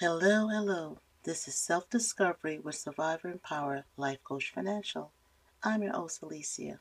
Hello, 0.00 0.48
hello. 0.48 0.96
This 1.24 1.46
is 1.46 1.56
Self 1.56 1.90
Discovery 1.90 2.58
with 2.58 2.74
Survivor 2.74 3.28
Empower 3.28 3.84
Life 3.98 4.24
Coach 4.24 4.50
Financial. 4.50 5.12
I'm 5.62 5.82
your 5.82 5.92
host, 5.92 6.22
Alicia. 6.22 6.80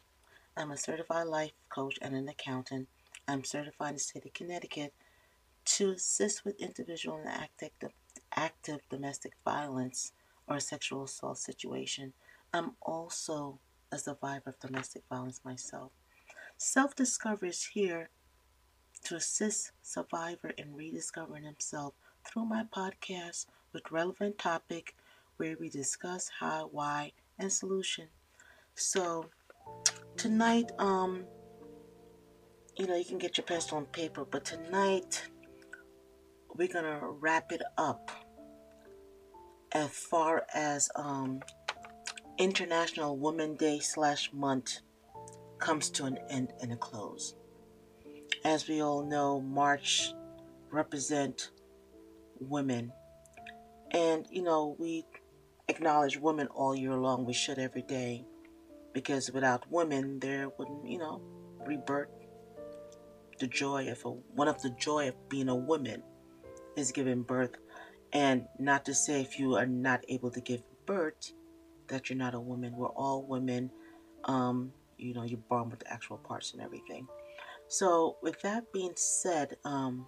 I'm 0.55 0.71
a 0.71 0.77
certified 0.77 1.27
life 1.27 1.51
coach 1.67 1.99
and 2.01 2.15
an 2.15 2.29
accountant. 2.29 2.87
I'm 3.27 3.43
certified 3.43 3.89
in 3.89 3.95
the 3.95 3.99
state 3.99 4.25
of 4.25 4.33
Connecticut 4.33 4.93
to 5.65 5.91
assist 5.91 6.45
with 6.45 6.61
individual 6.61 7.17
and 7.17 7.27
active, 7.27 7.71
active 8.37 8.79
domestic 8.89 9.33
violence 9.43 10.13
or 10.47 10.61
sexual 10.61 11.03
assault 11.03 11.39
situation. 11.39 12.13
I'm 12.53 12.77
also 12.81 13.59
a 13.91 13.97
survivor 13.97 14.51
of 14.51 14.59
domestic 14.61 15.03
violence 15.09 15.41
myself. 15.43 15.91
Self 16.57 16.95
discovery 16.95 17.49
is 17.49 17.65
here 17.73 18.11
to 19.03 19.17
assist 19.17 19.73
survivor 19.81 20.53
in 20.57 20.73
rediscovering 20.73 21.43
himself 21.43 21.95
through 22.31 22.45
my 22.45 22.63
podcast 22.63 23.47
with 23.73 23.91
relevant 23.91 24.37
topic 24.37 24.95
where 25.37 25.55
we 25.59 25.67
discuss 25.69 26.29
how, 26.39 26.69
why, 26.71 27.11
and 27.39 27.51
solution. 27.51 28.07
So 28.75 29.25
tonight, 30.15 30.71
um, 30.77 31.25
you 32.77 32.85
know, 32.85 32.95
you 32.95 33.05
can 33.05 33.17
get 33.17 33.37
your 33.37 33.45
pencil 33.45 33.77
on 33.77 33.85
paper, 33.85 34.25
but 34.25 34.45
tonight 34.45 35.27
we're 36.55 36.67
gonna 36.67 36.99
wrap 37.01 37.51
it 37.51 37.63
up 37.77 38.11
as 39.71 39.89
far 39.89 40.45
as 40.53 40.89
um 40.95 41.41
International 42.37 43.17
Women 43.17 43.55
Day 43.55 43.79
slash 43.79 44.31
month 44.33 44.79
comes 45.57 45.89
to 45.91 46.05
an 46.05 46.19
end 46.29 46.53
and 46.61 46.71
a 46.71 46.77
close. 46.77 47.35
As 48.45 48.67
we 48.67 48.81
all 48.81 49.03
know, 49.03 49.41
March 49.41 50.13
represent 50.71 51.51
women. 52.39 52.91
And, 53.91 54.25
you 54.29 54.43
know, 54.43 54.75
we 54.77 55.05
acknowledge 55.67 56.17
women 56.17 56.47
all 56.47 56.75
year 56.75 56.95
long. 56.95 57.25
We 57.25 57.33
should 57.33 57.59
every 57.59 57.83
day. 57.83 58.25
Because 58.93 59.31
without 59.31 59.71
women, 59.71 60.19
there 60.19 60.49
wouldn't, 60.57 60.87
you 60.87 60.97
know, 60.97 61.21
rebirth. 61.65 62.09
The 63.39 63.47
joy 63.47 63.89
of 63.89 64.03
a, 64.05 64.09
one 64.09 64.47
of 64.47 64.61
the 64.61 64.71
joy 64.71 65.07
of 65.07 65.29
being 65.29 65.49
a 65.49 65.55
woman 65.55 66.03
is 66.75 66.91
giving 66.91 67.23
birth. 67.23 67.55
And 68.11 68.47
not 68.57 68.85
to 68.85 68.93
say 68.93 69.21
if 69.21 69.39
you 69.39 69.55
are 69.55 69.67
not 69.67 70.03
able 70.09 70.31
to 70.31 70.41
give 70.41 70.61
birth 70.85 71.33
that 71.89 72.09
you're 72.09 72.17
not 72.17 72.33
a 72.33 72.39
woman. 72.39 72.75
We're 72.75 72.87
all 72.87 73.23
women. 73.23 73.69
Um, 74.25 74.71
you 74.97 75.13
know, 75.13 75.23
you're 75.23 75.39
born 75.49 75.69
with 75.69 75.79
the 75.79 75.91
actual 75.91 76.17
parts 76.17 76.53
and 76.53 76.61
everything. 76.61 77.07
So, 77.67 78.17
with 78.23 78.41
that 78.41 78.71
being 78.73 78.93
said, 78.95 79.57
um, 79.65 80.05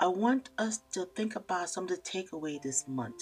I 0.00 0.06
want 0.06 0.50
us 0.58 0.78
to 0.92 1.06
think 1.16 1.34
about 1.34 1.70
some 1.70 1.84
of 1.84 1.90
the 1.90 1.96
takeaway 1.96 2.62
this 2.62 2.86
month. 2.86 3.20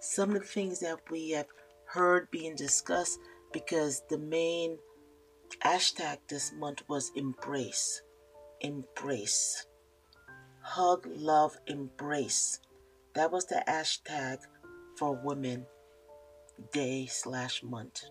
Some 0.00 0.30
of 0.30 0.42
the 0.42 0.48
things 0.48 0.80
that 0.80 0.98
we 1.08 1.30
have 1.30 1.46
heard 1.84 2.28
being 2.32 2.56
discussed 2.56 3.20
because 3.52 4.02
the 4.10 4.18
main 4.18 4.78
hashtag 5.64 6.18
this 6.28 6.52
month 6.52 6.82
was 6.88 7.12
embrace. 7.14 8.02
Embrace. 8.60 9.66
Hug, 10.62 11.06
love, 11.06 11.56
embrace. 11.68 12.58
That 13.14 13.30
was 13.30 13.46
the 13.46 13.62
hashtag 13.68 14.38
for 14.98 15.14
Women 15.14 15.66
Day 16.72 17.06
slash 17.06 17.62
month. 17.62 18.02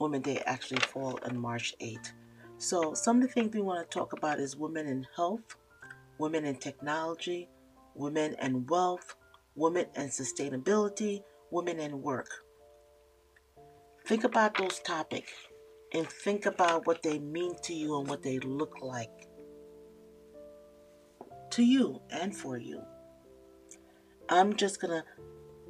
Women 0.00 0.22
Day 0.22 0.42
actually 0.46 0.80
fall 0.80 1.18
on 1.22 1.38
March 1.38 1.74
8th. 1.78 2.12
So 2.56 2.94
some 2.94 3.16
of 3.16 3.22
the 3.24 3.32
things 3.34 3.54
we 3.54 3.60
want 3.60 3.90
to 3.90 3.98
talk 3.98 4.14
about 4.14 4.40
is 4.40 4.56
women 4.56 4.86
in 4.86 5.06
health, 5.14 5.56
women 6.18 6.44
in 6.44 6.56
technology, 6.56 7.48
women 7.94 8.36
and 8.38 8.68
wealth, 8.68 9.14
women 9.54 9.86
and 9.94 10.10
sustainability, 10.10 11.22
women 11.50 11.80
and 11.80 12.02
work. 12.02 12.28
Think 14.06 14.24
about 14.24 14.56
those 14.56 14.78
topics 14.80 15.32
and 15.92 16.06
think 16.06 16.46
about 16.46 16.86
what 16.86 17.02
they 17.02 17.18
mean 17.18 17.54
to 17.62 17.74
you 17.74 17.98
and 17.98 18.08
what 18.08 18.22
they 18.22 18.38
look 18.38 18.80
like 18.80 19.26
to 21.50 21.64
you 21.64 22.00
and 22.10 22.36
for 22.36 22.58
you. 22.58 22.82
I'm 24.28 24.56
just 24.56 24.80
going 24.80 25.00
to 25.00 25.04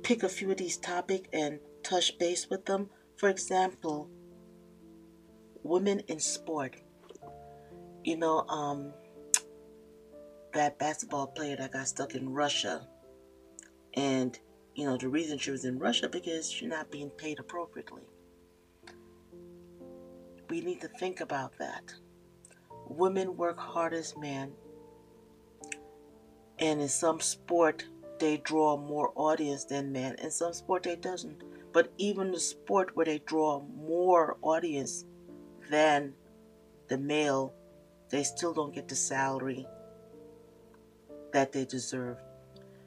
pick 0.02 0.22
a 0.22 0.28
few 0.28 0.50
of 0.50 0.56
these 0.56 0.76
topics 0.76 1.28
and 1.32 1.60
touch 1.82 2.18
base 2.18 2.48
with 2.48 2.64
them. 2.66 2.90
For 3.16 3.28
example, 3.28 4.10
women 5.62 6.00
in 6.08 6.20
sport. 6.20 6.76
You 8.04 8.16
know, 8.16 8.40
um, 8.48 8.92
that 10.56 10.78
basketball 10.78 11.26
player 11.26 11.54
that 11.54 11.72
got 11.72 11.86
stuck 11.86 12.14
in 12.14 12.32
Russia. 12.32 12.86
And, 13.92 14.38
you 14.74 14.86
know, 14.86 14.96
the 14.96 15.08
reason 15.08 15.36
she 15.36 15.50
was 15.50 15.66
in 15.66 15.78
Russia 15.78 16.08
because 16.08 16.50
she's 16.50 16.68
not 16.68 16.90
being 16.90 17.10
paid 17.10 17.38
appropriately. 17.38 18.02
We 20.48 20.62
need 20.62 20.80
to 20.80 20.88
think 20.88 21.20
about 21.20 21.58
that. 21.58 21.92
Women 22.88 23.36
work 23.36 23.58
hard 23.58 23.92
as 23.92 24.16
men. 24.16 24.52
And 26.58 26.80
in 26.80 26.88
some 26.88 27.20
sport, 27.20 27.84
they 28.18 28.38
draw 28.38 28.78
more 28.78 29.12
audience 29.14 29.64
than 29.64 29.92
men. 29.92 30.14
In 30.22 30.30
some 30.30 30.54
sport, 30.54 30.84
they 30.84 30.96
doesn't. 30.96 31.42
But 31.74 31.92
even 31.98 32.30
the 32.32 32.40
sport 32.40 32.96
where 32.96 33.04
they 33.04 33.18
draw 33.18 33.60
more 33.60 34.38
audience 34.40 35.04
than 35.70 36.14
the 36.88 36.96
male, 36.96 37.52
they 38.08 38.22
still 38.22 38.54
don't 38.54 38.74
get 38.74 38.88
the 38.88 38.96
salary 38.96 39.66
that 41.36 41.52
they 41.52 41.66
deserve. 41.66 42.16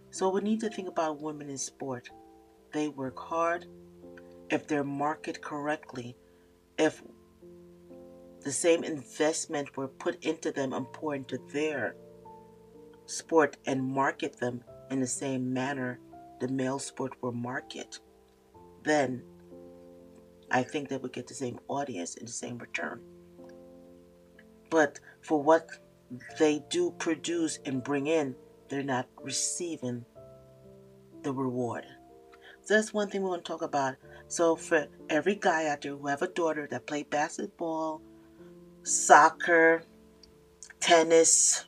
So 0.10 0.28
we 0.30 0.42
need 0.42 0.60
to 0.62 0.72
think 0.72 0.88
about 0.88 1.22
women 1.22 1.52
in 1.52 1.58
sport. 1.60 2.10
They 2.74 2.88
work 2.88 3.20
hard. 3.20 3.68
If 4.50 4.66
they're 4.68 4.84
marketed 4.84 5.44
correctly, 5.44 6.18
if 6.76 7.04
the 8.42 8.52
same 8.52 8.84
investment 8.84 9.78
were 9.78 9.88
put 9.88 10.26
into 10.26 10.52
them 10.52 10.74
and 10.74 10.92
poured 10.92 11.18
into 11.18 11.38
their 11.54 11.96
sport 13.06 13.58
and 13.68 13.84
market 13.84 14.40
them 14.40 14.64
in 14.90 15.00
the 15.00 15.06
same 15.24 15.54
manner 15.54 16.00
the 16.40 16.48
male 16.48 16.80
sport 16.80 17.14
were 17.22 17.32
market, 17.32 18.00
then 18.84 19.22
I 20.50 20.64
think 20.64 20.90
they 20.90 20.98
would 20.98 21.14
get 21.14 21.28
the 21.28 21.36
same 21.36 21.60
audience 21.68 22.16
in 22.16 22.26
the 22.26 22.32
same 22.32 22.58
return. 22.58 23.00
But 24.72 25.00
for 25.22 25.40
what 25.40 25.70
they 26.38 26.64
do 26.70 26.92
produce 26.98 27.60
and 27.66 27.84
bring 27.84 28.08
in, 28.08 28.36
they're 28.68 28.84
not 28.84 29.08
receiving 29.22 30.06
the 31.24 31.34
reward. 31.34 31.86
So 32.64 32.76
that's 32.76 32.94
one 32.94 33.10
thing 33.10 33.24
we 33.24 33.30
want 33.30 33.46
to 33.46 33.52
talk 33.52 33.62
about. 33.62 33.96
So 34.28 34.56
for 34.56 34.88
every 35.10 35.36
guy 35.36 35.68
out 35.68 35.82
there 35.82 35.96
who 35.96 36.08
have 36.08 36.22
a 36.22 36.28
daughter 36.28 36.68
that 36.70 36.86
play 36.86 37.04
basketball, 37.04 38.02
soccer, 38.84 39.84
tennis, 40.80 41.66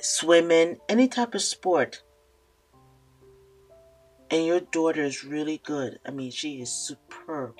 swimming, 0.00 0.78
any 0.88 1.08
type 1.08 1.34
of 1.34 1.42
sport, 1.42 2.02
and 4.30 4.44
your 4.44 4.60
daughter 4.60 5.02
is 5.02 5.24
really 5.24 5.60
good. 5.64 5.98
I 6.04 6.10
mean, 6.10 6.30
she 6.30 6.60
is 6.60 6.70
superb. 6.70 7.54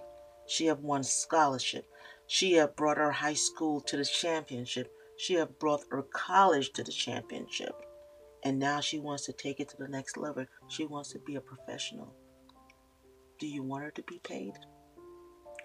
She 0.47 0.67
have 0.67 0.81
won 0.81 1.03
scholarship. 1.03 1.87
She 2.27 2.55
have 2.55 2.77
brought 2.77 2.99
her 2.99 3.13
high 3.13 3.35
school 3.35 3.81
to 3.83 3.97
the 3.97 4.05
championship. 4.05 4.93
She 5.19 5.35
have 5.35 5.59
brought 5.59 5.83
her 5.91 6.03
college 6.03 6.73
to 6.75 6.85
the 6.85 6.93
championship. 6.93 7.75
And 8.45 8.59
now 8.59 8.81
she 8.81 9.01
wants 9.01 9.27
to 9.27 9.33
take 9.33 9.59
it 9.59 9.69
to 9.71 9.77
the 9.77 9.89
next 9.89 10.17
level. 10.17 10.47
She 10.69 10.87
wants 10.87 11.13
to 11.13 11.19
be 11.19 11.35
a 11.35 11.41
professional. 11.41 12.15
Do 13.41 13.49
you 13.49 13.65
want 13.65 13.83
her 13.83 13.91
to 13.91 14.03
be 14.05 14.21
paid? 14.23 14.53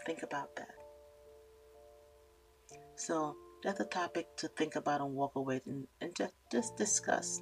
Think 0.05 0.23
about 0.23 0.55
that. 0.55 0.73
So 2.95 3.35
that's 3.63 3.79
a 3.79 3.85
topic 3.85 4.35
to 4.37 4.47
think 4.47 4.75
about 4.75 5.01
and 5.01 5.13
walk 5.13 5.35
away 5.35 5.61
and, 5.65 5.87
and 6.01 6.15
just, 6.15 6.33
just 6.51 6.75
discuss. 6.75 7.41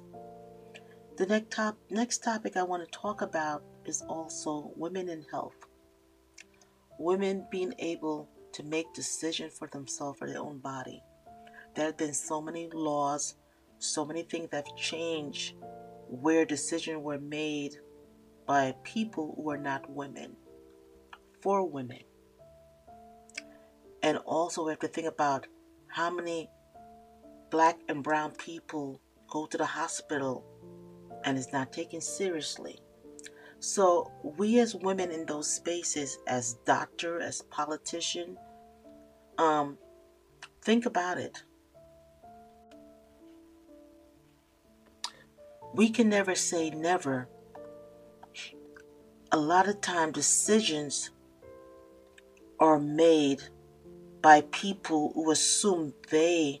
The 1.16 1.26
next, 1.26 1.50
top, 1.50 1.78
next 1.90 2.18
topic 2.18 2.56
I 2.56 2.62
want 2.62 2.84
to 2.84 2.98
talk 2.98 3.22
about 3.22 3.62
is 3.86 4.02
also 4.06 4.70
women 4.76 5.08
in 5.08 5.24
health. 5.30 5.56
Women 6.98 7.46
being 7.50 7.74
able 7.78 8.28
to 8.52 8.62
make 8.62 8.92
decisions 8.94 9.58
for 9.58 9.68
themselves, 9.68 10.18
for 10.18 10.28
their 10.28 10.40
own 10.40 10.58
body. 10.58 11.02
There 11.74 11.86
have 11.86 11.96
been 11.96 12.14
so 12.14 12.40
many 12.40 12.68
laws, 12.72 13.34
so 13.78 14.04
many 14.04 14.22
things 14.22 14.50
that 14.50 14.66
have 14.68 14.76
changed 14.76 15.54
where 16.08 16.44
decisions 16.44 17.02
were 17.02 17.18
made 17.18 17.76
by 18.46 18.74
people 18.84 19.34
who 19.36 19.50
are 19.50 19.58
not 19.58 19.88
women, 19.88 20.36
for 21.40 21.66
women. 21.68 22.00
And 24.02 24.18
also, 24.18 24.64
we 24.64 24.72
have 24.72 24.80
to 24.80 24.88
think 24.88 25.06
about 25.06 25.46
how 25.86 26.10
many 26.10 26.50
black 27.50 27.78
and 27.88 28.02
brown 28.02 28.32
people 28.32 29.00
go 29.28 29.46
to 29.46 29.56
the 29.56 29.64
hospital 29.64 30.44
and 31.24 31.38
is 31.38 31.52
not 31.52 31.72
taken 31.72 32.00
seriously. 32.00 32.80
So 33.60 34.10
we 34.22 34.58
as 34.58 34.74
women 34.74 35.12
in 35.12 35.24
those 35.24 35.48
spaces, 35.48 36.18
as 36.26 36.54
doctor, 36.66 37.20
as 37.20 37.42
politician, 37.42 38.36
um, 39.38 39.78
think 40.62 40.84
about 40.84 41.18
it. 41.18 41.44
We 45.74 45.88
can 45.88 46.08
never 46.08 46.34
say 46.34 46.70
never. 46.70 47.28
A 49.30 49.38
lot 49.38 49.68
of 49.68 49.80
time 49.80 50.12
decisions 50.12 51.10
are 52.60 52.78
made 52.78 53.42
by 54.20 54.42
people 54.52 55.12
who 55.14 55.30
assume 55.30 55.94
they, 56.10 56.60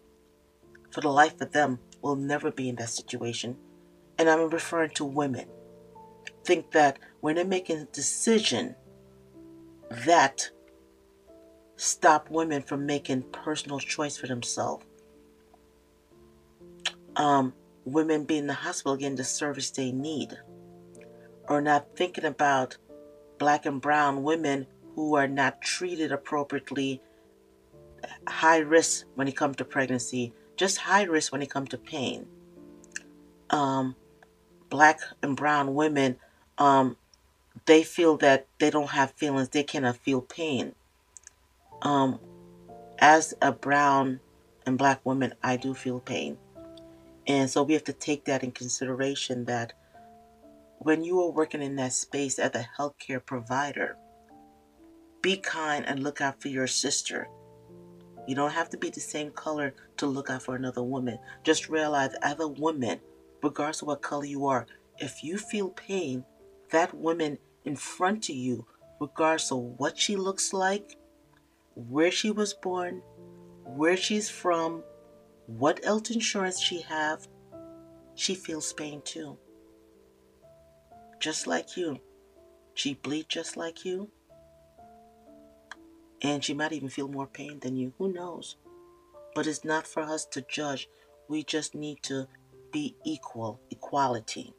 for 0.90 1.00
the 1.00 1.08
life 1.08 1.40
of 1.40 1.52
them, 1.52 1.78
will 2.00 2.16
never 2.16 2.50
be 2.50 2.68
in 2.68 2.76
that 2.76 2.88
situation. 2.88 3.56
And 4.18 4.28
I'm 4.28 4.48
referring 4.50 4.90
to 4.90 5.04
women. 5.04 5.46
Think 6.44 6.72
that 6.72 6.98
when 7.20 7.36
they're 7.36 7.44
making 7.44 7.78
a 7.78 7.84
decision, 7.86 8.74
that 10.06 10.50
stop 11.76 12.30
women 12.30 12.62
from 12.62 12.86
making 12.86 13.22
personal 13.30 13.78
choice 13.78 14.16
for 14.16 14.26
themselves. 14.26 14.84
Um, 17.16 17.52
women 17.84 18.24
being 18.24 18.40
in 18.40 18.46
the 18.46 18.54
hospital 18.54 18.96
getting 18.96 19.16
the 19.16 19.24
service 19.24 19.70
they 19.70 19.92
need, 19.92 20.38
or 21.48 21.60
not 21.60 21.96
thinking 21.96 22.24
about 22.24 22.76
black 23.38 23.66
and 23.66 23.80
brown 23.80 24.22
women 24.22 24.66
who 24.94 25.14
are 25.14 25.28
not 25.28 25.60
treated 25.62 26.12
appropriately, 26.12 27.00
high 28.28 28.58
risk 28.58 29.06
when 29.14 29.28
it 29.28 29.36
comes 29.36 29.56
to 29.56 29.64
pregnancy, 29.64 30.32
just 30.56 30.78
high 30.78 31.02
risk 31.04 31.32
when 31.32 31.42
it 31.42 31.50
comes 31.50 31.70
to 31.70 31.78
pain. 31.78 32.26
Um, 33.50 33.96
black 34.70 35.00
and 35.22 35.36
brown 35.36 35.74
women, 35.74 36.16
um, 36.58 36.96
they 37.66 37.82
feel 37.82 38.16
that 38.18 38.46
they 38.58 38.70
don't 38.70 38.90
have 38.90 39.12
feelings, 39.12 39.48
they 39.48 39.62
cannot 39.62 39.96
feel 39.96 40.20
pain. 40.20 40.74
Um, 41.82 42.18
as 42.98 43.34
a 43.42 43.52
brown 43.52 44.20
and 44.64 44.78
black 44.78 45.04
woman, 45.04 45.34
I 45.42 45.56
do 45.56 45.74
feel 45.74 46.00
pain. 46.00 46.38
And 47.26 47.48
so 47.48 47.62
we 47.62 47.74
have 47.74 47.84
to 47.84 47.92
take 47.92 48.24
that 48.24 48.42
in 48.42 48.50
consideration 48.50 49.44
that 49.44 49.72
when 50.78 51.04
you 51.04 51.20
are 51.20 51.30
working 51.30 51.62
in 51.62 51.76
that 51.76 51.92
space 51.92 52.38
as 52.38 52.54
a 52.54 52.66
healthcare 52.78 53.24
provider, 53.24 53.96
be 55.20 55.36
kind 55.36 55.86
and 55.86 56.02
look 56.02 56.20
out 56.20 56.42
for 56.42 56.48
your 56.48 56.66
sister. 56.66 57.28
You 58.26 58.34
don't 58.34 58.50
have 58.52 58.70
to 58.70 58.76
be 58.76 58.90
the 58.90 59.00
same 59.00 59.30
color 59.30 59.74
to 59.98 60.06
look 60.06 60.30
out 60.30 60.42
for 60.42 60.56
another 60.56 60.82
woman. 60.82 61.18
Just 61.44 61.68
realize, 61.68 62.10
as 62.22 62.40
a 62.40 62.48
woman, 62.48 63.00
regardless 63.42 63.82
of 63.82 63.88
what 63.88 64.02
color 64.02 64.24
you 64.24 64.46
are, 64.46 64.66
if 64.98 65.22
you 65.22 65.38
feel 65.38 65.70
pain, 65.70 66.24
that 66.70 66.94
woman 66.94 67.38
in 67.64 67.76
front 67.76 68.28
of 68.28 68.34
you, 68.34 68.66
regardless 69.00 69.52
of 69.52 69.58
what 69.58 69.98
she 69.98 70.16
looks 70.16 70.52
like, 70.52 70.96
where 71.74 72.10
she 72.10 72.30
was 72.30 72.54
born, 72.54 73.02
where 73.64 73.96
she's 73.96 74.28
from, 74.28 74.82
what 75.46 75.84
health 75.84 76.10
insurance 76.10 76.60
she 76.60 76.82
have, 76.82 77.26
she 78.14 78.34
feels 78.34 78.72
pain 78.72 79.02
too. 79.04 79.38
Just 81.20 81.46
like 81.46 81.76
you. 81.76 81.98
She 82.74 82.94
bleed 82.94 83.26
just 83.28 83.56
like 83.56 83.84
you. 83.84 84.10
And 86.22 86.44
she 86.44 86.54
might 86.54 86.72
even 86.72 86.88
feel 86.88 87.08
more 87.08 87.26
pain 87.26 87.58
than 87.60 87.76
you. 87.76 87.92
Who 87.98 88.12
knows? 88.12 88.56
But 89.34 89.46
it's 89.46 89.64
not 89.64 89.86
for 89.86 90.02
us 90.02 90.24
to 90.26 90.42
judge. 90.42 90.88
We 91.28 91.42
just 91.42 91.74
need 91.74 92.02
to 92.04 92.28
be 92.72 92.96
equal, 93.04 93.60
equality. 93.70 94.54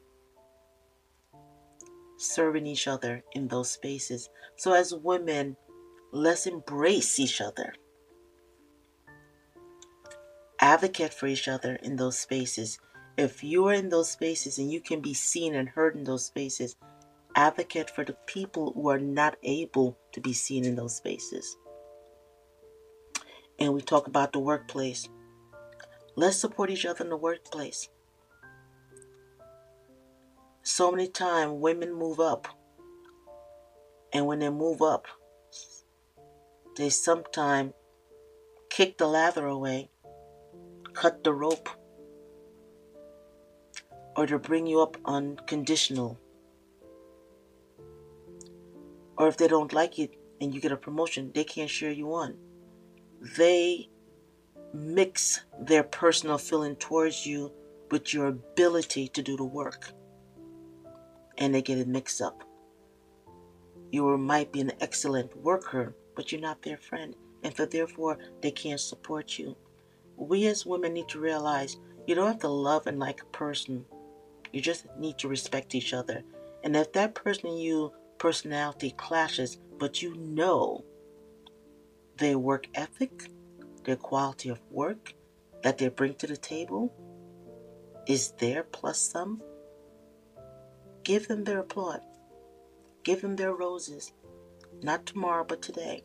Serving 2.18 2.66
each 2.66 2.86
other 2.86 3.22
in 3.32 3.48
those 3.48 3.70
spaces. 3.70 4.28
So, 4.56 4.72
as 4.72 4.94
women, 4.94 5.56
let's 6.12 6.46
embrace 6.46 7.18
each 7.18 7.40
other 7.40 7.74
advocate 10.64 11.12
for 11.12 11.26
each 11.26 11.46
other 11.46 11.74
in 11.82 11.96
those 11.96 12.18
spaces. 12.18 12.78
If 13.18 13.44
you 13.44 13.66
are 13.68 13.74
in 13.74 13.90
those 13.90 14.10
spaces 14.10 14.58
and 14.58 14.72
you 14.72 14.80
can 14.80 15.02
be 15.02 15.12
seen 15.12 15.54
and 15.54 15.68
heard 15.68 15.94
in 15.94 16.04
those 16.04 16.24
spaces, 16.24 16.74
advocate 17.36 17.90
for 17.90 18.02
the 18.02 18.16
people 18.26 18.72
who 18.72 18.88
are 18.88 18.98
not 18.98 19.36
able 19.42 19.98
to 20.12 20.22
be 20.22 20.32
seen 20.32 20.64
in 20.64 20.74
those 20.74 20.96
spaces. 20.96 21.58
And 23.58 23.74
we 23.74 23.82
talk 23.82 24.06
about 24.06 24.32
the 24.32 24.38
workplace. 24.38 25.06
Let's 26.16 26.38
support 26.38 26.70
each 26.70 26.86
other 26.86 27.04
in 27.04 27.10
the 27.10 27.16
workplace. 27.18 27.90
So 30.62 30.90
many 30.90 31.08
times 31.08 31.60
women 31.60 31.92
move 31.92 32.20
up. 32.20 32.48
And 34.14 34.26
when 34.26 34.38
they 34.38 34.48
move 34.48 34.80
up, 34.80 35.08
they 36.78 36.88
sometimes 36.88 37.74
kick 38.70 38.96
the 38.96 39.06
lather 39.06 39.46
away 39.46 39.90
cut 40.94 41.24
the 41.24 41.34
rope 41.34 41.68
or 44.16 44.26
to 44.26 44.38
bring 44.38 44.66
you 44.66 44.80
up 44.80 44.96
unconditional. 45.04 46.18
Or 49.18 49.28
if 49.28 49.36
they 49.36 49.48
don't 49.48 49.72
like 49.72 49.98
it 49.98 50.14
and 50.40 50.54
you 50.54 50.60
get 50.60 50.72
a 50.72 50.76
promotion, 50.76 51.32
they 51.34 51.44
can't 51.44 51.70
share 51.70 51.90
you 51.90 52.14
on. 52.14 52.36
They 53.36 53.88
mix 54.72 55.40
their 55.60 55.82
personal 55.82 56.38
feeling 56.38 56.76
towards 56.76 57.26
you 57.26 57.52
with 57.90 58.12
your 58.12 58.28
ability 58.28 59.08
to 59.08 59.22
do 59.22 59.36
the 59.36 59.44
work. 59.44 59.92
And 61.38 61.54
they 61.54 61.62
get 61.62 61.78
it 61.78 61.88
mixed 61.88 62.20
up. 62.20 62.44
You 63.90 64.16
might 64.16 64.52
be 64.52 64.60
an 64.60 64.72
excellent 64.80 65.36
worker, 65.36 65.94
but 66.16 66.32
you're 66.32 66.40
not 66.40 66.62
their 66.62 66.76
friend. 66.76 67.14
And 67.42 67.54
for 67.54 67.66
therefore, 67.66 68.18
they 68.40 68.50
can't 68.50 68.80
support 68.80 69.38
you 69.38 69.56
we 70.16 70.46
as 70.46 70.66
women 70.66 70.94
need 70.94 71.08
to 71.08 71.20
realize 71.20 71.76
you 72.06 72.14
don't 72.14 72.26
have 72.26 72.40
to 72.40 72.48
love 72.48 72.86
and 72.86 72.98
like 72.98 73.22
a 73.22 73.36
person. 73.36 73.84
You 74.52 74.60
just 74.60 74.86
need 74.98 75.18
to 75.18 75.28
respect 75.28 75.74
each 75.74 75.92
other. 75.92 76.22
And 76.62 76.76
if 76.76 76.92
that 76.92 77.14
person 77.14 77.50
and 77.50 77.60
you 77.60 77.92
personality 78.18 78.92
clashes, 78.92 79.58
but 79.78 80.02
you 80.02 80.14
know 80.16 80.84
their 82.18 82.38
work 82.38 82.66
ethic, 82.74 83.28
their 83.84 83.96
quality 83.96 84.48
of 84.48 84.60
work 84.70 85.14
that 85.62 85.78
they 85.78 85.88
bring 85.88 86.14
to 86.14 86.26
the 86.26 86.36
table 86.36 86.92
is 88.06 88.32
there 88.38 88.62
plus 88.62 88.98
some, 88.98 89.42
give 91.02 91.28
them 91.28 91.44
their 91.44 91.60
applaud. 91.60 92.00
Give 93.02 93.20
them 93.20 93.36
their 93.36 93.52
roses. 93.52 94.12
Not 94.82 95.06
tomorrow, 95.06 95.44
but 95.44 95.62
today. 95.62 96.02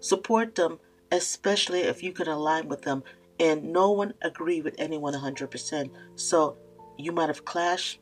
Support 0.00 0.54
them, 0.54 0.80
especially 1.12 1.80
if 1.80 2.02
you 2.02 2.12
can 2.12 2.28
align 2.28 2.68
with 2.68 2.82
them 2.82 3.02
and 3.40 3.72
no 3.72 3.90
one 3.90 4.12
agreed 4.20 4.64
with 4.64 4.74
anyone 4.78 5.14
100%. 5.14 5.90
So 6.14 6.56
you 6.98 7.10
might 7.10 7.28
have 7.28 7.46
clashed, 7.46 7.98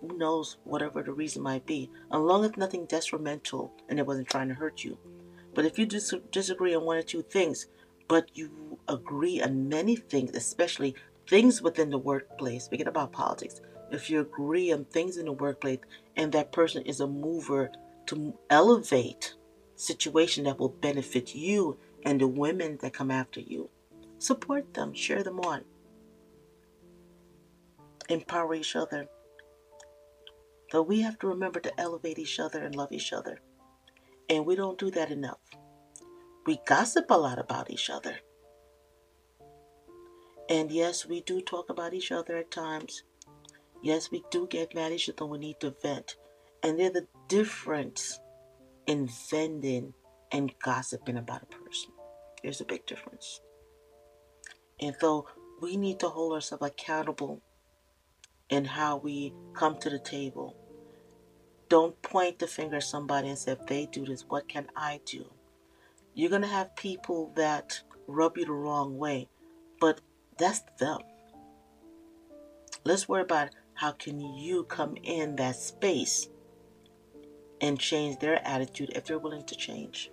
who 0.00 0.16
knows, 0.16 0.56
whatever 0.64 1.02
the 1.02 1.12
reason 1.12 1.42
might 1.42 1.66
be, 1.66 1.90
as 2.10 2.18
long 2.18 2.44
as 2.44 2.56
nothing 2.56 2.86
detrimental 2.86 3.70
and 3.88 3.98
it 3.98 4.06
wasn't 4.06 4.28
trying 4.28 4.48
to 4.48 4.54
hurt 4.54 4.82
you. 4.82 4.96
But 5.54 5.66
if 5.66 5.78
you 5.78 5.84
dis- 5.84 6.14
disagree 6.32 6.74
on 6.74 6.84
one 6.84 6.96
or 6.96 7.02
two 7.02 7.22
things, 7.22 7.66
but 8.08 8.30
you 8.32 8.78
agree 8.88 9.42
on 9.42 9.68
many 9.68 9.94
things, 9.94 10.34
especially 10.34 10.94
things 11.28 11.60
within 11.60 11.90
the 11.90 11.98
workplace, 11.98 12.68
forget 12.68 12.88
about 12.88 13.12
politics. 13.12 13.60
If 13.90 14.08
you 14.08 14.20
agree 14.20 14.72
on 14.72 14.86
things 14.86 15.18
in 15.18 15.26
the 15.26 15.32
workplace 15.32 15.80
and 16.16 16.32
that 16.32 16.52
person 16.52 16.82
is 16.84 17.00
a 17.00 17.06
mover 17.06 17.70
to 18.06 18.38
elevate 18.48 19.34
situation 19.76 20.44
that 20.44 20.58
will 20.58 20.70
benefit 20.70 21.34
you 21.34 21.78
and 22.04 22.20
the 22.20 22.26
women 22.26 22.78
that 22.80 22.94
come 22.94 23.10
after 23.10 23.40
you, 23.40 23.68
Support 24.18 24.74
them, 24.74 24.92
share 24.94 25.22
them 25.22 25.40
on. 25.40 25.64
Empower 28.08 28.54
each 28.54 28.74
other. 28.74 29.06
Though 30.72 30.82
we 30.82 31.00
have 31.02 31.18
to 31.20 31.28
remember 31.28 31.60
to 31.60 31.80
elevate 31.80 32.18
each 32.18 32.38
other 32.40 32.62
and 32.62 32.74
love 32.74 32.92
each 32.92 33.12
other. 33.12 33.40
And 34.28 34.44
we 34.44 34.56
don't 34.56 34.78
do 34.78 34.90
that 34.90 35.10
enough. 35.10 35.38
We 36.46 36.58
gossip 36.66 37.10
a 37.10 37.14
lot 37.14 37.38
about 37.38 37.70
each 37.70 37.88
other. 37.90 38.16
And 40.50 40.70
yes, 40.72 41.06
we 41.06 41.20
do 41.20 41.40
talk 41.40 41.68
about 41.70 41.94
each 41.94 42.10
other 42.10 42.36
at 42.36 42.50
times. 42.50 43.02
Yes, 43.82 44.10
we 44.10 44.24
do 44.30 44.46
get 44.46 44.74
mad 44.74 44.86
at 44.86 44.92
each 44.92 45.10
other 45.10 45.26
we 45.26 45.38
need 45.38 45.60
to 45.60 45.74
vent. 45.82 46.16
And 46.62 46.78
there's 46.78 46.92
the 46.92 47.06
difference 47.28 48.18
in 48.86 49.08
venting 49.30 49.94
and 50.32 50.52
gossiping 50.64 51.18
about 51.18 51.42
a 51.42 51.46
person. 51.46 51.92
There's 52.42 52.60
a 52.60 52.64
big 52.64 52.86
difference. 52.86 53.40
And 54.80 54.94
so 55.00 55.26
we 55.60 55.76
need 55.76 56.00
to 56.00 56.08
hold 56.08 56.32
ourselves 56.32 56.64
accountable 56.64 57.42
in 58.48 58.64
how 58.64 58.96
we 58.96 59.34
come 59.54 59.78
to 59.78 59.90
the 59.90 59.98
table. 59.98 60.56
Don't 61.68 62.00
point 62.00 62.38
the 62.38 62.46
finger 62.46 62.76
at 62.76 62.84
somebody 62.84 63.28
and 63.28 63.38
say, 63.38 63.52
if 63.52 63.66
they 63.66 63.86
do 63.86 64.06
this, 64.06 64.24
what 64.28 64.48
can 64.48 64.68
I 64.76 65.00
do? 65.04 65.26
You're 66.14 66.30
going 66.30 66.42
to 66.42 66.48
have 66.48 66.74
people 66.76 67.32
that 67.36 67.80
rub 68.06 68.38
you 68.38 68.46
the 68.46 68.52
wrong 68.52 68.96
way, 68.96 69.28
but 69.80 70.00
that's 70.38 70.62
them. 70.78 71.00
Let's 72.84 73.08
worry 73.08 73.22
about 73.22 73.50
how 73.74 73.92
can 73.92 74.20
you 74.20 74.64
come 74.64 74.96
in 75.02 75.36
that 75.36 75.56
space 75.56 76.28
and 77.60 77.78
change 77.78 78.18
their 78.18 78.40
attitude 78.46 78.92
if 78.94 79.04
they're 79.04 79.18
willing 79.18 79.44
to 79.44 79.54
change. 79.54 80.10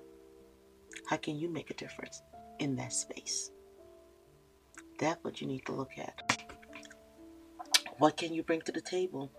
How 1.08 1.18
can 1.18 1.40
you 1.40 1.50
make 1.50 1.70
a 1.70 1.76
difference 1.76 2.22
in 2.60 2.76
that 2.76 2.92
space? 2.92 3.52
That's 5.00 5.24
what 5.24 5.42
you 5.42 5.48
need 5.48 5.66
to 5.66 5.74
look 5.74 5.92
at. 5.98 6.46
what 7.98 8.18
can 8.18 8.34
you 8.34 8.44
bring 8.44 8.62
to 8.62 8.72
the 8.72 8.82
table? 8.82 9.32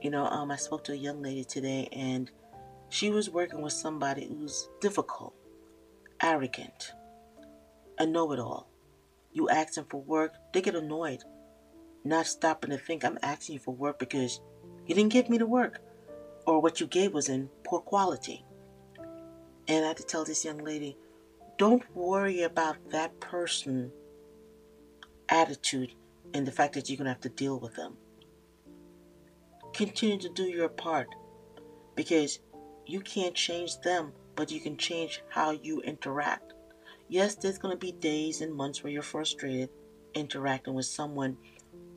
You 0.00 0.10
know, 0.10 0.26
um, 0.26 0.50
I 0.50 0.56
spoke 0.56 0.84
to 0.84 0.92
a 0.92 0.96
young 0.96 1.22
lady 1.22 1.44
today, 1.44 1.88
and 1.92 2.30
she 2.88 3.10
was 3.10 3.30
working 3.30 3.62
with 3.62 3.72
somebody 3.72 4.26
who's 4.26 4.68
difficult, 4.80 5.34
arrogant, 6.20 6.92
a 7.98 8.06
know-it-all. 8.06 8.68
You 9.32 9.48
ask 9.48 9.74
them 9.74 9.86
for 9.88 10.00
work, 10.00 10.34
they 10.52 10.60
get 10.60 10.74
annoyed, 10.74 11.22
not 12.04 12.26
stopping 12.26 12.70
to 12.70 12.78
think 12.78 13.04
I'm 13.04 13.18
asking 13.22 13.54
you 13.54 13.60
for 13.60 13.74
work 13.74 13.98
because 13.98 14.40
you 14.86 14.94
didn't 14.94 15.12
give 15.12 15.30
me 15.30 15.38
the 15.38 15.46
work, 15.46 15.80
or 16.46 16.60
what 16.60 16.80
you 16.80 16.86
gave 16.86 17.14
was 17.14 17.28
in 17.28 17.48
poor 17.64 17.80
quality. 17.80 18.44
And 19.68 19.84
I 19.84 19.88
had 19.88 19.96
to 19.98 20.02
tell 20.02 20.24
this 20.24 20.44
young 20.44 20.58
lady, 20.58 20.96
don't 21.62 21.94
worry 21.94 22.42
about 22.42 22.76
that 22.90 23.20
person 23.20 23.92
attitude 25.28 25.94
and 26.34 26.44
the 26.44 26.50
fact 26.50 26.74
that 26.74 26.90
you're 26.90 26.96
going 26.96 27.04
to 27.04 27.12
have 27.12 27.20
to 27.20 27.28
deal 27.28 27.60
with 27.60 27.72
them. 27.76 27.96
Continue 29.72 30.18
to 30.18 30.28
do 30.30 30.42
your 30.42 30.68
part 30.68 31.06
because 31.94 32.40
you 32.84 32.98
can't 33.00 33.36
change 33.36 33.78
them, 33.82 34.12
but 34.34 34.50
you 34.50 34.60
can 34.60 34.76
change 34.76 35.22
how 35.28 35.52
you 35.52 35.80
interact. 35.82 36.52
Yes, 37.08 37.36
there's 37.36 37.58
going 37.58 37.72
to 37.72 37.78
be 37.78 37.92
days 37.92 38.40
and 38.40 38.52
months 38.52 38.82
where 38.82 38.92
you're 38.92 39.00
frustrated 39.00 39.70
interacting 40.14 40.74
with 40.74 40.86
someone 40.86 41.36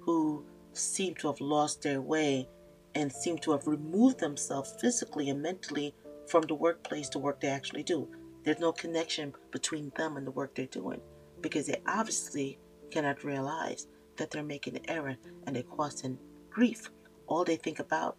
who 0.01 0.45
seem 0.73 1.15
to 1.15 1.25
have 1.25 1.41
lost 1.41 1.81
their 1.81 2.01
way 2.01 2.47
and 2.93 3.11
seem 3.11 3.39
to 3.39 3.51
have 3.53 3.65
removed 3.65 4.19
themselves 4.19 4.75
physically 4.79 5.31
and 5.31 5.41
mentally 5.41 5.95
from 6.27 6.43
the 6.43 6.53
workplace 6.53 7.09
to 7.09 7.17
work 7.17 7.41
they 7.41 7.47
actually 7.47 7.81
do. 7.81 8.07
There's 8.45 8.59
no 8.59 8.71
connection 8.71 9.33
between 9.51 9.91
them 9.97 10.17
and 10.17 10.25
the 10.25 10.31
work 10.31 10.53
they're 10.53 10.67
doing 10.67 11.01
because 11.41 11.65
they 11.65 11.81
obviously 11.87 12.59
cannot 12.91 13.23
realize 13.23 13.87
that 14.17 14.29
they're 14.29 14.43
making 14.43 14.77
an 14.77 14.87
error 14.87 15.17
and 15.45 15.55
they're 15.55 15.63
causing 15.63 16.19
grief. 16.51 16.91
All 17.27 17.43
they 17.43 17.55
think 17.55 17.79
about 17.79 18.17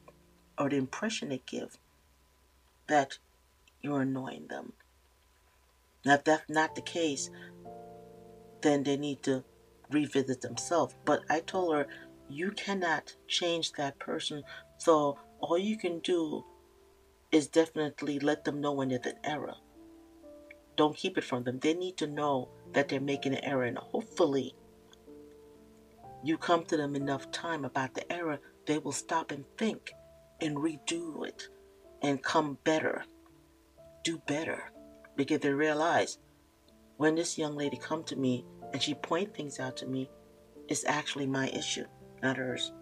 or 0.58 0.68
the 0.68 0.76
impression 0.76 1.28
they 1.28 1.42
give 1.46 1.78
that 2.88 3.18
you're 3.80 4.02
annoying 4.02 4.48
them. 4.48 4.72
Now, 6.04 6.14
if 6.14 6.24
that's 6.24 6.50
not 6.50 6.74
the 6.74 6.82
case, 6.82 7.30
then 8.62 8.82
they 8.82 8.96
need 8.96 9.22
to 9.24 9.44
revisit 9.90 10.40
themselves. 10.40 10.94
But 11.04 11.20
I 11.30 11.40
told 11.40 11.74
her, 11.74 11.86
you 12.28 12.50
cannot 12.50 13.14
change 13.28 13.72
that 13.72 13.98
person. 14.00 14.42
So 14.78 15.18
all 15.40 15.58
you 15.58 15.76
can 15.76 16.00
do 16.00 16.44
is 17.30 17.46
definitely 17.46 18.18
let 18.18 18.44
them 18.44 18.60
know 18.60 18.72
when 18.72 18.88
there's 18.88 19.06
an 19.06 19.18
error. 19.24 19.54
Don't 20.76 20.96
keep 20.96 21.16
it 21.16 21.24
from 21.24 21.44
them. 21.44 21.58
They 21.58 21.74
need 21.74 21.96
to 21.98 22.06
know 22.06 22.48
that 22.72 22.88
they're 22.88 23.00
making 23.00 23.34
an 23.34 23.44
error. 23.44 23.64
And 23.64 23.78
hopefully, 23.78 24.54
you 26.22 26.36
come 26.36 26.64
to 26.66 26.76
them 26.76 26.94
enough 26.94 27.30
time 27.30 27.64
about 27.64 27.94
the 27.94 28.10
error, 28.12 28.38
they 28.66 28.78
will 28.78 28.92
stop 28.92 29.30
and 29.30 29.44
think 29.56 29.92
and 30.40 30.56
redo 30.56 31.26
it 31.26 31.48
and 32.02 32.22
come 32.22 32.58
better, 32.64 33.04
do 34.04 34.20
better, 34.26 34.70
because 35.16 35.40
they 35.40 35.52
realize 35.52 36.18
when 36.96 37.14
this 37.14 37.38
young 37.38 37.56
lady 37.56 37.76
come 37.76 38.02
to 38.04 38.16
me 38.16 38.44
and 38.72 38.82
she 38.82 38.94
point 38.94 39.34
things 39.34 39.60
out 39.60 39.76
to 39.78 39.86
me, 39.86 40.10
it's 40.68 40.84
actually 40.84 41.26
my 41.26 41.48
issue, 41.48 41.84
not 42.22 42.36
hers. 42.36 42.72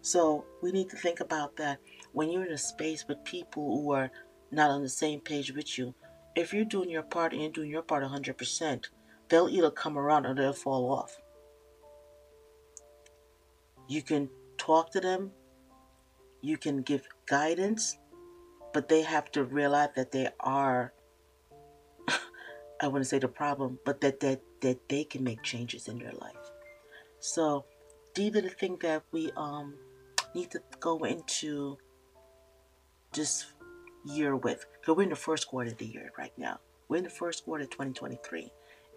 So 0.00 0.44
we 0.62 0.72
need 0.72 0.90
to 0.90 0.96
think 0.96 1.20
about 1.20 1.56
that 1.56 1.78
when 2.12 2.30
you're 2.30 2.44
in 2.44 2.52
a 2.52 2.58
space 2.58 3.04
with 3.06 3.24
people 3.24 3.64
who 3.64 3.92
are 3.92 4.10
not 4.50 4.70
on 4.70 4.82
the 4.82 4.88
same 4.88 5.20
page 5.20 5.52
with 5.52 5.78
you. 5.78 5.94
If 6.34 6.52
you're 6.54 6.64
doing 6.64 6.88
your 6.88 7.02
part 7.02 7.32
and 7.32 7.42
you're 7.42 7.50
doing 7.50 7.70
your 7.70 7.82
part 7.82 8.02
100%, 8.04 8.86
they'll 9.28 9.48
either 9.48 9.70
come 9.70 9.98
around 9.98 10.26
or 10.26 10.34
they'll 10.34 10.52
fall 10.52 10.92
off. 10.92 11.16
You 13.88 14.02
can 14.02 14.30
talk 14.56 14.90
to 14.92 15.00
them, 15.00 15.32
you 16.40 16.56
can 16.56 16.82
give 16.82 17.06
guidance, 17.26 17.98
but 18.72 18.88
they 18.88 19.02
have 19.02 19.30
to 19.32 19.44
realize 19.44 19.90
that 19.96 20.12
they 20.12 20.28
are 20.40 20.92
I 22.80 22.88
wouldn't 22.88 23.06
say 23.06 23.18
the 23.18 23.28
problem, 23.28 23.78
but 23.84 24.00
that 24.00 24.20
that 24.20 24.40
that 24.62 24.88
they 24.88 25.04
can 25.04 25.22
make 25.22 25.42
changes 25.42 25.88
in 25.88 25.98
their 25.98 26.12
life. 26.12 26.50
So 27.20 27.64
these 28.14 28.34
are 28.36 28.40
the 28.40 28.48
things 28.48 28.78
that 28.82 29.02
we 29.12 29.30
um 29.36 29.74
need 30.34 30.50
to 30.52 30.60
go 30.80 31.04
into 31.04 31.76
this 33.12 33.46
year 34.04 34.36
with. 34.36 34.66
Because 34.80 34.96
we're 34.96 35.04
in 35.04 35.10
the 35.10 35.16
first 35.16 35.48
quarter 35.48 35.70
of 35.70 35.78
the 35.78 35.86
year 35.86 36.12
right 36.18 36.36
now. 36.36 36.60
We're 36.88 36.98
in 36.98 37.04
the 37.04 37.10
first 37.10 37.44
quarter 37.44 37.64
of 37.64 37.70
2023. 37.70 38.50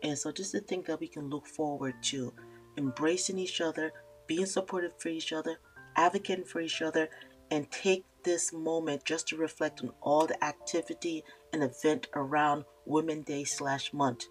And 0.03 0.17
so 0.17 0.31
just 0.31 0.51
to 0.51 0.59
think 0.59 0.85
that 0.87 0.99
we 0.99 1.07
can 1.07 1.29
look 1.29 1.47
forward 1.47 1.95
to 2.03 2.33
embracing 2.77 3.39
each 3.39 3.61
other, 3.61 3.91
being 4.27 4.45
supportive 4.45 4.93
for 4.99 5.09
each 5.09 5.31
other, 5.31 5.57
advocating 5.95 6.45
for 6.45 6.61
each 6.61 6.81
other, 6.81 7.09
and 7.51 7.69
take 7.71 8.03
this 8.23 8.51
moment 8.51 9.05
just 9.05 9.27
to 9.29 9.37
reflect 9.37 9.81
on 9.81 9.91
all 10.01 10.25
the 10.27 10.43
activity 10.43 11.23
and 11.53 11.63
event 11.63 12.07
around 12.15 12.65
Women 12.85 13.21
Day 13.21 13.43
slash 13.43 13.93
month 13.93 14.25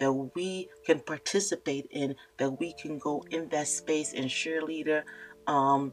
that 0.00 0.12
we 0.12 0.68
can 0.84 1.00
participate 1.00 1.86
in, 1.90 2.16
that 2.38 2.58
we 2.58 2.72
can 2.72 2.98
go 2.98 3.24
in 3.30 3.48
that 3.50 3.68
space 3.68 4.12
and 4.12 4.26
cheerleader, 4.26 5.02
um, 5.46 5.92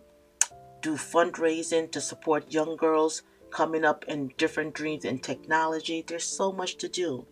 do 0.82 0.96
fundraising 0.96 1.92
to 1.92 2.02
support 2.02 2.52
young 2.52 2.76
girls 2.76 3.22
coming 3.52 3.86
up 3.86 4.06
in 4.08 4.34
different 4.38 4.74
dreams 4.74 5.06
and 5.06 5.22
technology. 5.22 6.04
There's 6.06 6.24
so 6.24 6.52
much 6.52 6.78
to 6.78 6.88
do. 6.90 7.26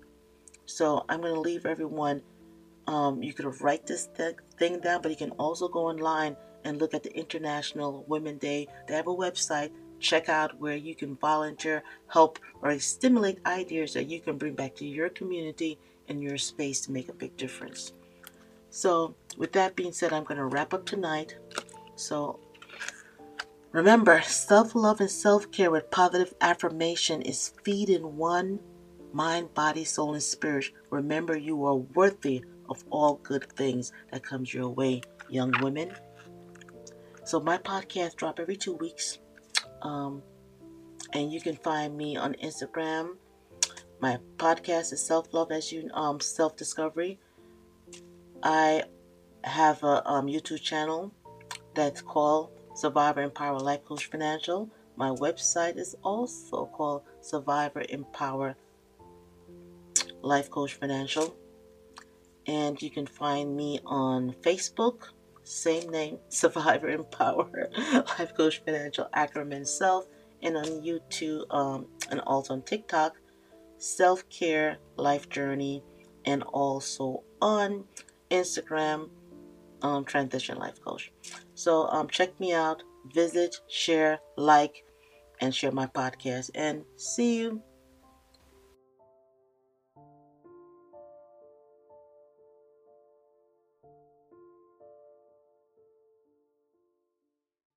So 0.65 1.03
I'm 1.09 1.21
going 1.21 1.33
to 1.33 1.39
leave 1.39 1.65
everyone. 1.65 2.21
Um, 2.87 3.23
you 3.23 3.33
could 3.33 3.61
write 3.61 3.87
this 3.87 4.07
thing 4.57 4.79
down, 4.79 5.01
but 5.01 5.11
you 5.11 5.17
can 5.17 5.31
also 5.31 5.67
go 5.67 5.87
online 5.87 6.35
and 6.63 6.79
look 6.79 6.93
at 6.93 7.03
the 7.03 7.15
International 7.15 8.03
Women 8.07 8.37
Day. 8.37 8.67
They 8.87 8.95
have 8.95 9.07
a 9.07 9.15
website. 9.15 9.71
Check 9.99 10.29
out 10.29 10.59
where 10.59 10.75
you 10.75 10.95
can 10.95 11.15
volunteer, 11.15 11.83
help, 12.07 12.39
or 12.61 12.77
stimulate 12.79 13.39
ideas 13.45 13.93
that 13.93 14.09
you 14.09 14.21
can 14.21 14.37
bring 14.37 14.53
back 14.53 14.75
to 14.75 14.85
your 14.85 15.09
community 15.09 15.77
and 16.07 16.23
your 16.23 16.37
space 16.37 16.81
to 16.81 16.91
make 16.91 17.09
a 17.09 17.13
big 17.13 17.35
difference. 17.35 17.93
So, 18.69 19.15
with 19.37 19.51
that 19.53 19.75
being 19.75 19.91
said, 19.91 20.13
I'm 20.13 20.23
going 20.23 20.37
to 20.37 20.45
wrap 20.45 20.73
up 20.73 20.85
tonight. 20.85 21.35
So, 21.95 22.39
remember 23.71 24.21
self 24.21 24.75
love 24.75 24.99
and 24.99 25.11
self 25.11 25.51
care 25.51 25.71
with 25.71 25.91
positive 25.91 26.33
affirmation 26.41 27.21
is 27.21 27.53
feeding 27.63 28.17
one 28.17 28.59
mind, 29.13 29.53
body, 29.53 29.83
soul, 29.83 30.13
and 30.13 30.23
spirit. 30.23 30.65
Remember, 30.89 31.37
you 31.37 31.65
are 31.65 31.75
worthy 31.75 32.43
of 32.69 32.83
all 32.89 33.15
good 33.23 33.51
things 33.53 33.91
that 34.11 34.23
comes 34.23 34.53
your 34.53 34.69
way, 34.69 35.01
young 35.29 35.53
women. 35.61 35.91
So 37.23 37.39
my 37.39 37.57
podcast 37.57 38.15
drop 38.15 38.39
every 38.39 38.55
two 38.55 38.73
weeks. 38.73 39.19
Um, 39.81 40.21
and 41.13 41.31
you 41.31 41.41
can 41.41 41.55
find 41.55 41.95
me 41.97 42.17
on 42.17 42.33
Instagram. 42.35 43.15
My 43.99 44.19
podcast 44.37 44.93
is 44.93 45.05
Self 45.05 45.33
Love 45.33 45.51
as 45.51 45.71
you 45.71 45.89
um 45.93 46.19
Self 46.19 46.55
Discovery. 46.55 47.19
I 48.41 48.83
have 49.43 49.83
a 49.83 50.07
um, 50.07 50.27
YouTube 50.27 50.61
channel 50.61 51.13
that's 51.73 52.01
called 52.01 52.51
Survivor 52.79 53.21
Empower 53.21 53.59
Life 53.59 53.83
Coach 53.83 54.05
Financial. 54.05 54.69
My 54.95 55.09
website 55.09 55.77
is 55.77 55.95
also 56.03 56.65
called 56.65 57.03
Survivor 57.21 57.83
Empower 57.89 58.55
Life 60.21 60.49
Coach 60.49 60.75
Financial. 60.75 61.35
And 62.47 62.81
you 62.81 62.89
can 62.89 63.05
find 63.05 63.55
me 63.55 63.79
on 63.85 64.33
Facebook 64.41 65.09
same 65.49 65.89
name, 65.89 66.19
Survivor 66.29 66.89
Empower, 66.89 67.69
Life 68.17 68.33
Coach 68.35 68.61
Financial 68.63 69.09
Ackerman 69.13 69.65
Self, 69.65 70.05
and 70.41 70.55
on 70.55 70.65
YouTube 70.81 71.43
um, 71.49 71.87
and 72.09 72.21
also 72.21 72.53
on 72.53 72.61
TikTok, 72.61 73.17
Self 73.77 74.29
Care 74.29 74.77
Life 74.95 75.27
Journey, 75.29 75.83
and 76.25 76.43
also 76.43 77.23
on 77.41 77.85
Instagram, 78.29 79.09
um, 79.81 80.05
Transition 80.05 80.57
Life 80.57 80.81
Coach. 80.81 81.11
So 81.59 81.89
um, 81.89 82.07
check 82.07 82.39
me 82.39 82.53
out, 82.53 82.83
visit, 83.13 83.53
share, 83.67 84.19
like, 84.37 84.85
and 85.41 85.53
share 85.53 85.73
my 85.73 85.87
podcast. 85.87 86.51
And 86.55 86.85
see 86.95 87.39
you 87.39 87.61